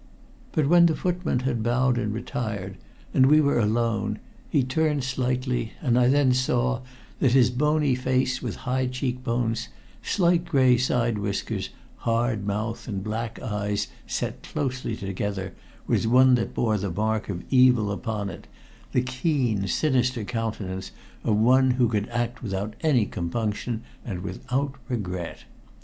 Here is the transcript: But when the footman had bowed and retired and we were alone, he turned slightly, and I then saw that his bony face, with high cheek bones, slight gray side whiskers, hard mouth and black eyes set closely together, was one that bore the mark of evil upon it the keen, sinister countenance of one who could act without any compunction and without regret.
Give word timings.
But 0.53 0.67
when 0.67 0.87
the 0.87 0.95
footman 0.95 1.41
had 1.41 1.61
bowed 1.61 1.99
and 1.99 2.11
retired 2.11 2.75
and 3.13 3.27
we 3.27 3.39
were 3.39 3.59
alone, 3.59 4.17
he 4.49 4.63
turned 4.63 5.03
slightly, 5.03 5.73
and 5.79 5.95
I 5.99 6.07
then 6.07 6.33
saw 6.33 6.81
that 7.19 7.33
his 7.33 7.51
bony 7.51 7.93
face, 7.93 8.41
with 8.41 8.55
high 8.65 8.87
cheek 8.87 9.23
bones, 9.23 9.67
slight 10.01 10.45
gray 10.45 10.75
side 10.79 11.19
whiskers, 11.19 11.69
hard 11.97 12.47
mouth 12.47 12.87
and 12.87 13.03
black 13.03 13.39
eyes 13.43 13.89
set 14.07 14.41
closely 14.41 14.95
together, 14.95 15.53
was 15.85 16.07
one 16.07 16.33
that 16.33 16.55
bore 16.55 16.79
the 16.79 16.89
mark 16.89 17.29
of 17.29 17.43
evil 17.51 17.91
upon 17.91 18.31
it 18.31 18.47
the 18.93 19.03
keen, 19.03 19.67
sinister 19.67 20.23
countenance 20.23 20.91
of 21.23 21.35
one 21.37 21.69
who 21.69 21.87
could 21.87 22.09
act 22.09 22.41
without 22.41 22.73
any 22.81 23.05
compunction 23.05 23.83
and 24.03 24.23
without 24.23 24.77
regret. 24.89 25.43